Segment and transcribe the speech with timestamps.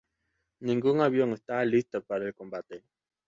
[0.61, 2.83] Ningún avión estaba listo para el combate.